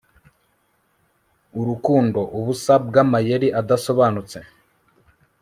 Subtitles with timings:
[1.59, 4.37] urukundo, ubusa bwamayeri adasobanutse